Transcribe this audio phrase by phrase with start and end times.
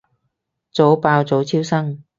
[0.73, 2.03] 早爆早超生